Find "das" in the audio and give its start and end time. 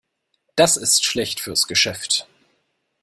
0.55-0.77